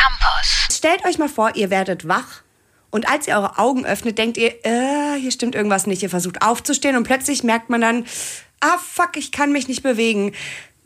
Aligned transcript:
Campus. 0.00 0.76
Stellt 0.76 1.04
euch 1.04 1.18
mal 1.18 1.28
vor, 1.28 1.56
ihr 1.56 1.70
werdet 1.70 2.08
wach 2.08 2.42
und 2.90 3.08
als 3.08 3.26
ihr 3.28 3.36
eure 3.36 3.58
Augen 3.58 3.84
öffnet, 3.84 4.18
denkt 4.18 4.36
ihr, 4.36 4.54
äh, 4.64 5.18
hier 5.20 5.30
stimmt 5.30 5.54
irgendwas 5.54 5.86
nicht. 5.86 6.02
Ihr 6.02 6.10
versucht 6.10 6.42
aufzustehen 6.42 6.96
und 6.96 7.04
plötzlich 7.04 7.44
merkt 7.44 7.70
man 7.70 7.80
dann, 7.80 8.04
ah 8.60 8.78
fuck, 8.78 9.16
ich 9.16 9.32
kann 9.32 9.52
mich 9.52 9.68
nicht 9.68 9.82
bewegen. 9.82 10.32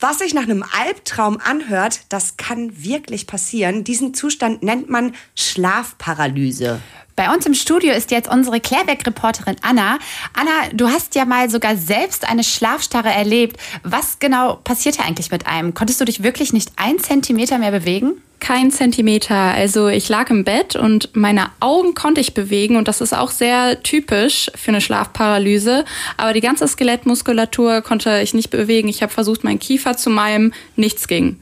Was 0.00 0.18
sich 0.18 0.32
nach 0.32 0.44
einem 0.44 0.62
Albtraum 0.62 1.40
anhört, 1.42 2.02
das 2.08 2.36
kann 2.36 2.84
wirklich 2.84 3.26
passieren. 3.26 3.82
Diesen 3.82 4.14
Zustand 4.14 4.62
nennt 4.62 4.88
man 4.88 5.12
Schlafparalyse. 5.34 6.80
Bei 7.16 7.34
uns 7.34 7.44
im 7.46 7.54
Studio 7.54 7.92
ist 7.92 8.12
jetzt 8.12 8.28
unsere 8.28 8.60
Klärwerk-Reporterin 8.60 9.56
Anna. 9.62 9.98
Anna, 10.34 10.52
du 10.72 10.86
hast 10.86 11.16
ja 11.16 11.24
mal 11.24 11.50
sogar 11.50 11.76
selbst 11.76 12.28
eine 12.28 12.44
Schlafstarre 12.44 13.08
erlebt. 13.08 13.56
Was 13.82 14.20
genau 14.20 14.54
passierte 14.62 15.02
eigentlich 15.02 15.32
mit 15.32 15.48
einem? 15.48 15.74
Konntest 15.74 16.00
du 16.00 16.04
dich 16.04 16.22
wirklich 16.22 16.52
nicht 16.52 16.70
ein 16.76 17.00
Zentimeter 17.00 17.58
mehr 17.58 17.72
bewegen? 17.72 18.22
Kein 18.40 18.70
Zentimeter. 18.70 19.34
Also 19.34 19.88
ich 19.88 20.08
lag 20.08 20.30
im 20.30 20.44
Bett 20.44 20.76
und 20.76 21.10
meine 21.14 21.46
Augen 21.60 21.94
konnte 21.94 22.20
ich 22.20 22.34
bewegen 22.34 22.76
und 22.76 22.88
das 22.88 23.00
ist 23.00 23.12
auch 23.12 23.30
sehr 23.30 23.82
typisch 23.82 24.50
für 24.54 24.70
eine 24.70 24.80
Schlafparalyse. 24.80 25.84
Aber 26.16 26.32
die 26.32 26.40
ganze 26.40 26.66
Skelettmuskulatur 26.68 27.82
konnte 27.82 28.20
ich 28.20 28.34
nicht 28.34 28.50
bewegen. 28.50 28.88
Ich 28.88 29.02
habe 29.02 29.12
versucht, 29.12 29.44
meinen 29.44 29.58
Kiefer 29.58 29.96
zu 29.96 30.10
malmen. 30.10 30.54
Nichts 30.76 31.08
ging. 31.08 31.38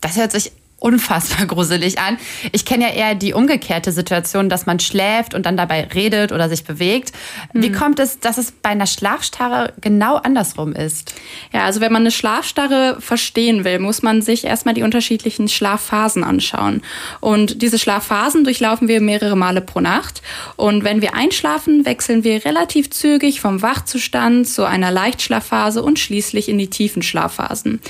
Das 0.00 0.16
hört 0.16 0.32
sich 0.32 0.52
unfassbar 0.84 1.46
gruselig 1.46 1.98
an. 1.98 2.18
Ich 2.52 2.66
kenne 2.66 2.84
ja 2.84 2.90
eher 2.90 3.14
die 3.14 3.32
umgekehrte 3.32 3.90
Situation, 3.90 4.50
dass 4.50 4.66
man 4.66 4.80
schläft 4.80 5.34
und 5.34 5.46
dann 5.46 5.56
dabei 5.56 5.88
redet 5.94 6.30
oder 6.30 6.50
sich 6.50 6.64
bewegt. 6.64 7.12
Wie 7.54 7.70
mhm. 7.70 7.74
kommt 7.74 7.98
es, 7.98 8.20
dass 8.20 8.36
es 8.36 8.52
bei 8.52 8.68
einer 8.68 8.86
Schlafstarre 8.86 9.72
genau 9.80 10.16
andersrum 10.16 10.74
ist? 10.74 11.14
Ja, 11.54 11.64
also 11.64 11.80
wenn 11.80 11.90
man 11.90 12.02
eine 12.02 12.10
Schlafstarre 12.10 12.98
verstehen 13.00 13.64
will, 13.64 13.78
muss 13.78 14.02
man 14.02 14.20
sich 14.20 14.44
erstmal 14.44 14.74
die 14.74 14.82
unterschiedlichen 14.82 15.48
Schlafphasen 15.48 16.22
anschauen. 16.22 16.82
Und 17.20 17.62
diese 17.62 17.78
Schlafphasen 17.78 18.44
durchlaufen 18.44 18.86
wir 18.86 19.00
mehrere 19.00 19.36
Male 19.36 19.62
pro 19.62 19.80
Nacht. 19.80 20.20
Und 20.56 20.84
wenn 20.84 21.00
wir 21.00 21.14
einschlafen, 21.14 21.86
wechseln 21.86 22.24
wir 22.24 22.44
relativ 22.44 22.90
zügig 22.90 23.40
vom 23.40 23.62
Wachzustand 23.62 24.46
zu 24.46 24.64
einer 24.64 24.90
Leichtschlafphase 24.90 25.82
und 25.82 25.98
schließlich 25.98 26.50
in 26.50 26.58
die 26.58 26.68
tiefen 26.68 27.02
Schlafphasen. 27.02 27.80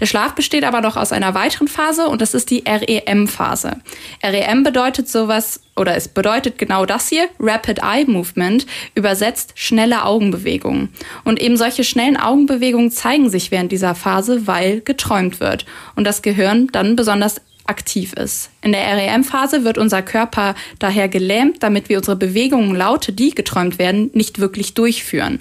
Der 0.00 0.06
Schlaf 0.06 0.34
besteht 0.34 0.64
aber 0.64 0.82
noch 0.82 0.98
aus 0.98 1.12
einer 1.12 1.32
weiteren 1.32 1.68
Phase 1.68 2.08
und 2.08 2.20
das 2.20 2.34
ist 2.34 2.41
ist 2.42 2.50
die 2.50 2.64
REM-Phase. 2.66 3.76
REM 4.24 4.64
bedeutet 4.64 5.08
sowas, 5.08 5.60
oder 5.76 5.96
es 5.96 6.08
bedeutet 6.08 6.58
genau 6.58 6.86
das 6.86 7.08
hier, 7.08 7.28
Rapid 7.38 7.78
Eye 7.78 8.04
Movement, 8.04 8.66
übersetzt 8.96 9.52
schnelle 9.54 10.04
Augenbewegungen. 10.04 10.88
Und 11.22 11.40
eben 11.40 11.56
solche 11.56 11.84
schnellen 11.84 12.16
Augenbewegungen 12.16 12.90
zeigen 12.90 13.30
sich 13.30 13.52
während 13.52 13.70
dieser 13.70 13.94
Phase, 13.94 14.48
weil 14.48 14.80
geträumt 14.80 15.38
wird 15.38 15.66
und 15.94 16.04
das 16.04 16.22
Gehirn 16.22 16.68
dann 16.72 16.96
besonders 16.96 17.40
aktiv 17.66 18.12
ist. 18.14 18.50
In 18.60 18.72
der 18.72 18.96
REM-Phase 18.96 19.62
wird 19.62 19.78
unser 19.78 20.02
Körper 20.02 20.56
daher 20.80 21.08
gelähmt, 21.08 21.62
damit 21.62 21.88
wir 21.88 21.98
unsere 21.98 22.16
Bewegungen, 22.16 22.74
Laute, 22.74 23.12
die 23.12 23.30
geträumt 23.30 23.78
werden, 23.78 24.10
nicht 24.14 24.40
wirklich 24.40 24.74
durchführen. 24.74 25.38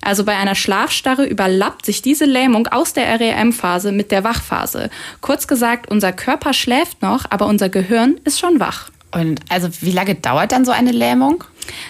Also 0.00 0.24
bei 0.24 0.36
einer 0.36 0.54
Schlafstarre 0.54 1.26
überlappt 1.26 1.84
sich 1.86 2.02
diese 2.02 2.24
Lähmung 2.24 2.66
aus 2.68 2.92
der 2.92 3.20
REM-Phase 3.20 3.92
mit 3.92 4.10
der 4.10 4.24
Wachphase. 4.24 4.90
Kurz 5.20 5.46
gesagt, 5.46 5.90
unser 5.90 6.12
Körper 6.12 6.52
schläft 6.52 7.02
noch, 7.02 7.26
aber 7.30 7.46
unser 7.46 7.68
Gehirn 7.68 8.18
ist 8.24 8.40
schon 8.40 8.60
wach. 8.60 8.89
Und 9.12 9.40
also 9.48 9.68
wie 9.80 9.90
lange 9.90 10.14
dauert 10.14 10.52
dann 10.52 10.64
so 10.64 10.70
eine 10.70 10.92
Lähmung? 10.92 11.44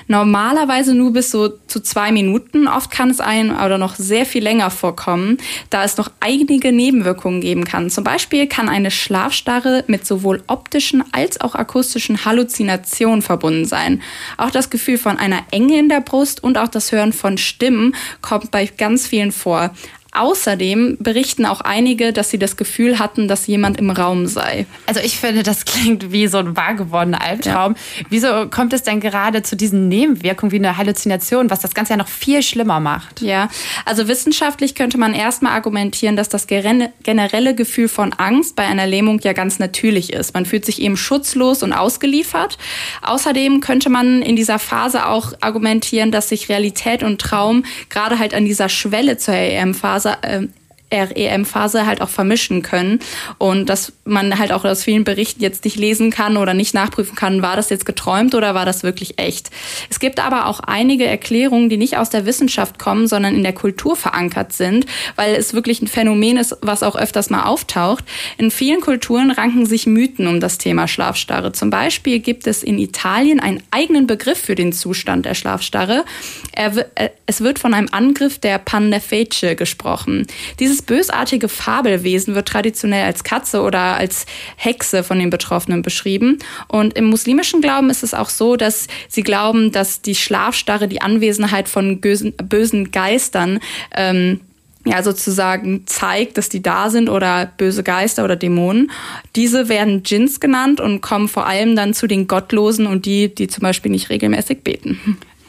Normalerweise 0.09 0.95
nur 0.95 1.13
bis 1.13 1.31
so 1.31 1.49
zu 1.67 1.81
zwei 1.81 2.13
Minuten. 2.13 2.67
Oft 2.67 2.91
kann 2.91 3.11
es 3.11 3.21
einem 3.21 3.55
aber 3.55 3.79
noch 3.79 3.95
sehr 3.95 4.27
viel 4.27 4.43
länger 4.43 4.71
vorkommen, 4.71 5.39
da 5.71 5.85
es 5.85 5.97
noch 5.97 6.11
einige 6.21 6.73
Nebenwirkungen 6.73 7.41
geben 7.41 7.65
kann. 7.65 7.91
Zum 7.91 8.05
Beispiel 8.05 8.47
kann 8.47 8.69
eine 8.69 8.91
Schlafstarre 8.91 9.85
mit 9.87 10.07
sowohl 10.07 10.43
optischen 10.47 11.05
als 11.13 11.41
auch 11.41 11.55
akustischen 11.55 12.25
Halluzinationen 12.25 13.23
verbunden 13.23 13.65
sein. 13.65 14.03
Auch 14.37 14.51
das 14.51 14.71
Gefühl 14.71 14.99
von 14.99 15.19
einer 15.19 15.43
Enge 15.51 15.79
in 15.79 15.89
der 15.89 16.01
Brust 16.01 16.43
und 16.43 16.59
auch 16.59 16.69
das 16.69 16.93
Hören 16.93 17.13
von 17.13 17.39
Stimmen 17.39 17.95
kommt 18.23 18.51
bei 18.51 18.67
ganz 18.67 19.07
vielen 19.07 19.33
vor. 19.33 19.71
Außerdem 20.13 20.97
berichten 20.99 21.47
auch 21.47 21.61
einige, 21.61 22.13
dass 22.13 22.31
sie 22.31 22.39
das 22.39 22.57
Gefühl 22.57 22.99
hatten, 22.99 23.29
dass 23.29 23.47
jemand 23.47 23.79
im 23.79 23.91
Raum 23.91 24.27
sei. 24.27 24.67
Also 24.87 25.01
ich 25.01 25.19
finde, 25.19 25.45
das 25.45 25.65
klingt 25.65 26.11
wie 26.11 26.27
so 26.27 26.39
ein 26.39 26.57
wahr 26.57 26.75
gewordener 26.75 27.23
Albtraum. 27.23 27.75
Ja. 27.75 28.05
Wieso 28.11 28.49
kommt 28.49 28.73
es 28.73 28.83
denn 28.83 28.99
gerade 28.99 29.43
zu 29.43 29.57
diesen 29.57 29.89
Nebenwirkungen 29.89 30.51
wie 30.51 30.57
eine 30.57 30.77
Halluzination, 30.77 31.49
was 31.49 31.61
das 31.61 31.75
Ganze 31.75 31.93
ja 31.93 31.97
noch 31.97 32.09
viel 32.09 32.43
schlimmer 32.43 32.81
macht? 32.81 33.21
Ja, 33.21 33.49
also 33.85 34.09
wissenschaftlich 34.09 34.75
könnte 34.75 34.99
man 34.99 35.15
erstmal 35.15 35.53
argumentieren, 35.53 36.17
dass 36.17 36.29
das 36.29 36.49
generelle 36.49 37.55
Gefühl 37.55 37.89
von 37.89 38.13
Angst 38.13 38.57
bei 38.57 38.65
einer 38.65 38.89
Lähmung 38.89 39.21
ja 39.21 39.33
ganz 39.33 39.61
natürlich 39.61 40.13
ist. 40.13 40.35
Man 40.35 40.45
fühlt 40.45 40.65
sich 40.65 40.83
eben 40.83 40.97
schutzlos 40.97 41.63
und 41.63 41.73
ausgeliefert. 41.73 42.59
Außerdem 43.03 43.61
könnte 43.61 43.91
man 43.91 44.23
in 44.23 44.35
dieser 44.35 44.59
Phase 44.59 45.07
auch 45.07 45.35
argumentieren, 45.41 46.11
dass 46.11 46.31
sich 46.31 46.49
Realität 46.49 47.05
und 47.05 47.21
Traum 47.21 47.65
gerade 47.91 48.19
halt 48.19 48.35
an 48.35 48.45
dieser 48.45 48.69
Schwelle 48.69 49.17
zur 49.17 49.35
EM-Phase 49.35 50.00
Phase 50.01 50.19
äh, 50.23 50.49
REM-Phase 50.93 51.87
halt 51.87 52.01
auch 52.01 52.09
vermischen 52.09 52.63
können 52.63 53.01
und 53.39 53.69
dass 53.69 53.93
man 54.05 54.39
halt 54.39 54.53
auch 54.53 54.65
aus 54.65 54.83
vielen 54.83 55.05
Berichten 55.05 55.43
jetzt 55.43 55.65
nicht 55.65 55.77
lesen 55.77 56.11
kann 56.11 56.37
oder 56.37 56.55
nicht 56.55 56.75
nachprüfen 56.75 57.15
kann, 57.15 57.43
war 57.43 57.57
das 57.57 57.71
jetzt 57.71 57.87
geträumt 57.87 58.35
oder 58.35 58.55
war 58.55 58.67
das 58.67 58.83
wirklich 58.83 59.19
echt. 59.19 59.51
Es 59.89 60.01
gibt 60.01 60.19
aber 60.21 60.47
auch 60.47 60.61
einige 60.61 61.07
Erklärungen, 61.07 61.69
die 61.69 61.77
nicht 61.77 61.97
aus 61.97 62.11
der 62.11 62.27
Wissenschaft 62.27 62.79
kommen, 62.79 63.07
sondern 63.07 63.35
in 63.35 63.43
der 63.43 63.53
Kultur 63.53 63.97
verankert 63.97 64.53
sind, 64.53 64.87
weil 65.17 65.35
es 65.35 65.55
wirklich 65.55 65.81
ein 65.81 65.89
Phänomen 65.89 66.37
ist, 66.37 66.57
was 66.61 66.83
auch 66.83 66.97
öfters 66.97 67.31
mal 67.31 67.45
auftaucht. 67.45 68.05
In 68.39 68.51
vielen 68.51 68.81
Kulturen 68.81 69.31
ranken 69.31 69.67
sich 69.67 69.87
Mythen 69.87 70.27
um 70.27 70.41
das 70.41 70.59
Thema 70.59 70.89
Schlafstarre. 70.89 71.53
Zum 71.53 71.71
Beispiel 71.71 72.19
gibt 72.19 72.47
es 72.47 72.63
in 72.63 72.79
Italien 72.79 73.41
einen 73.41 73.63
eigenen 73.71 74.07
Begriff 74.07 74.39
für 74.39 74.55
den 74.55 74.73
Zustand 74.73 75.27
der 75.27 75.35
Schlafstarre. 75.35 76.05
Äh, 76.53 76.71
es 77.27 77.41
wird 77.41 77.59
von 77.59 77.75
einem 77.75 77.89
Angriff 77.93 78.39
der 78.39 78.59
Pannefice 78.59 79.57
gesprochen. 79.57 80.27
Dieses 80.59 80.80
dieses 80.81 80.83
bösartige 80.83 81.49
Fabelwesen 81.49 82.35
wird 82.35 82.49
traditionell 82.49 83.05
als 83.05 83.25
Katze 83.25 83.63
oder 83.63 83.97
als 83.97 84.27
Hexe 84.57 85.03
von 85.03 85.19
den 85.19 85.31
Betroffenen 85.31 85.83
beschrieben. 85.83 86.39
Und 86.69 86.95
im 86.95 87.07
muslimischen 87.07 87.61
Glauben 87.61 87.91
ist 87.91 88.03
es 88.03 88.15
auch 88.15 88.31
so, 88.31 88.57
dass 88.57 88.87
sie 89.09 89.23
glauben, 89.23 89.73
dass 89.73 90.03
die 90.03 90.15
Schlafstarre 90.15 90.89
die 90.89 91.03
Anwesenheit 91.03 91.69
von 91.69 92.01
bösen, 92.01 92.91
Geistern 92.93 93.61
ähm, 93.95 94.41
ja 94.87 95.03
sozusagen 95.03 95.87
zeigt, 95.87 96.39
dass 96.39 96.49
die 96.49 96.63
da 96.63 96.89
sind 96.89 97.09
oder 97.09 97.53
böse 97.59 97.83
Geister 97.83 98.25
oder 98.25 98.37
Dämonen. 98.37 98.91
Diese 99.37 99.69
werden 99.69 100.03
Djinns 100.03 100.41
genannt 100.41 100.81
und 100.81 101.01
kommen 101.01 101.29
vor 101.29 101.47
allem 101.47 101.77
dann 101.77 101.95
zu 101.95 102.07
den 102.07 102.27
Gottlosen 102.27 102.87
und 102.87 103.05
die, 103.05 103.35
die 103.35 103.49
zum 103.49 103.63
Beispiel 103.63 103.91
nicht 103.91 104.09
regelmäßig 104.09 104.63
beten. 104.63 104.99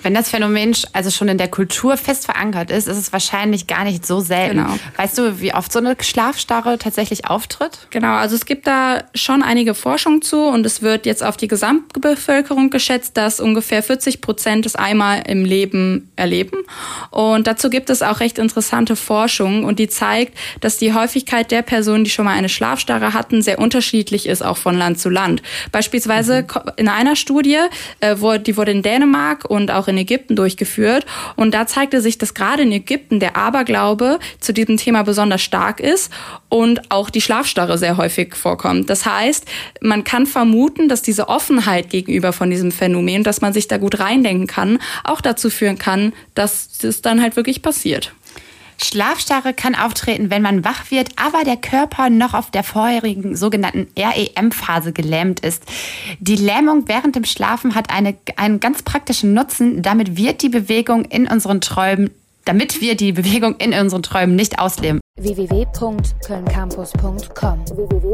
Wenn 0.04 0.14
das 0.14 0.30
Phänomen 0.30 0.76
also 0.94 1.12
schon 1.12 1.28
in 1.28 1.38
der 1.38 1.48
Kultur 1.48 1.98
fest 1.98 2.26
verankert 2.26 2.72
ist, 2.72 2.88
ist 2.88 2.98
es 2.98 3.14
wahrscheinlich 3.14 3.68
gar 3.68 3.84
nicht 3.84 4.06
so 4.06 4.20
selten. 4.20 4.58
Genau. 4.58 4.76
Weißt 4.98 5.18
du, 5.18 5.40
wie 5.40 5.54
oft 5.54 5.72
so 5.72 5.80
eine 5.80 5.96
Schlafstarre 6.00 6.78
tatsächlich 6.78 7.26
auftritt? 7.26 7.88
Genau, 7.90 8.14
also 8.14 8.36
es 8.36 8.46
gibt 8.46 8.68
da 8.68 9.04
schon 9.16 9.44
einige 9.44 9.74
Forschung 9.74 10.22
zu 10.22 10.44
und 10.44 10.66
es 10.66 10.82
wird 10.82 11.06
jetzt 11.06 11.24
auf 11.24 11.38
die 11.38 11.48
Gesamtbevölkerung 11.48 12.70
geschätzt, 12.70 13.18
dass 13.18 13.40
ungefähr 13.40 13.84
40 13.84 14.22
Prozent 14.22 14.66
es 14.66 14.76
einmal 14.76 15.24
im 15.28 15.46
Leben 15.46 16.12
erleben. 16.16 16.58
Und 17.10 17.48
dazu 17.48 17.70
gibt 17.70 17.90
es 17.90 18.02
auch 18.02 18.20
recht 18.20 18.38
interessante 18.38 18.96
Forschung 18.96 19.64
und 19.64 19.80
die 19.80 19.88
zeigt, 19.88 20.38
dass 20.60 20.78
die 20.78 20.94
Häufigkeit 20.94 21.52
der 21.52 21.62
Personen, 21.62 22.04
die 22.04 22.10
schon 22.10 22.26
mal 22.26 22.36
eine 22.36 22.50
Schlafstarre 22.50 23.14
hatten, 23.14 23.42
sehr 23.42 23.60
unterschiedlich 23.60 24.28
ist, 24.28 24.42
auch 24.42 24.58
von 24.58 24.78
Land 24.78 25.00
zu 25.00 25.10
Land. 25.10 25.42
Beispielsweise 25.72 26.44
mhm. 26.44 26.72
in 26.78 26.88
einer 26.88 27.16
Studie, 27.16 27.60
äh, 28.00 28.16
die 28.40 28.58
wurde 28.58 28.72
in 28.72 28.82
Dänemark 28.82 29.46
und 29.46 29.72
auch 29.72 29.88
in 29.88 29.91
Ägypten 29.98 30.36
durchgeführt. 30.36 31.06
Und 31.36 31.54
da 31.54 31.68
zeigte 31.68 32.02
sich, 32.02 32.18
dass 32.18 32.34
gerade 32.34 32.64
in 32.64 32.72
Ägypten 32.72 33.20
der 33.20 33.36
Aberglaube 33.38 34.20
zu 34.40 34.54
diesem 34.54 34.78
Thema 34.78 35.04
besonders 35.04 35.42
stark 35.42 35.80
ist 35.80 36.12
und 36.50 36.92
auch 36.92 37.10
die 37.10 37.22
Schlafstarre 37.22 37.78
sehr 37.78 37.98
häufig 37.98 38.36
vorkommt. 38.36 38.90
Das 38.90 39.06
heißt, 39.06 39.46
man 39.82 40.04
kann 40.04 40.26
vermuten, 40.26 40.90
dass 40.90 41.02
diese 41.02 41.30
Offenheit 41.30 41.90
gegenüber 41.90 42.34
von 42.34 42.50
diesem 42.50 42.72
Phänomen, 42.72 43.24
dass 43.24 43.42
man 43.42 43.54
sich 43.54 43.68
da 43.68 43.78
gut 43.78 44.00
reindenken 44.00 44.48
kann, 44.48 44.80
auch 45.04 45.22
dazu 45.22 45.50
führen 45.50 45.78
kann, 45.78 46.14
dass 46.36 46.84
es 46.84 47.02
dann 47.02 47.22
halt 47.22 47.36
wirklich 47.36 47.62
passiert. 47.62 48.14
Schlafstarre 48.84 49.54
kann 49.54 49.76
auftreten, 49.76 50.30
wenn 50.30 50.42
man 50.42 50.66
wach 50.66 50.92
wird, 50.92 51.10
aber 51.16 51.44
der 51.44 51.58
Körper 51.58 52.10
noch 52.10 52.34
auf 52.34 52.52
der 52.52 52.64
vorherigen 52.64 53.36
sogenannten 53.36 53.88
REM-Phase 53.98 54.94
gelähmt 54.94 55.42
ist. 55.42 55.64
Die 56.20 56.36
Lähmung 56.36 56.88
während 56.88 57.16
dem 57.16 57.26
Schlafen 57.26 57.76
hat 57.76 57.92
eine, 57.92 58.16
einen 58.38 58.60
ganz 58.60 58.82
praktischen 58.84 59.34
Nutzen. 59.34 59.82
Damit 59.82 60.18
wird 60.18 60.42
die 60.42 60.50
Bewegung 60.50 61.06
in 61.06 61.28
unseren 61.28 61.62
Träumen, 61.62 62.10
damit 62.46 62.82
wir 62.82 62.96
die 62.96 63.12
Bewegung 63.12 63.56
in 63.58 63.74
unseren 63.74 64.04
Träumen 64.04 64.36
nicht 64.36 64.60
ausleben. 64.60 65.00
www.kölncampus.com 65.20 67.66
www 67.68 68.12